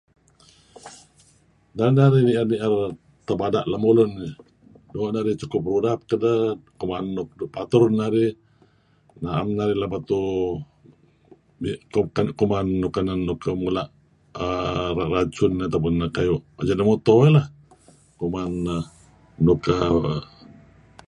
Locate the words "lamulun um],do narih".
3.71-5.35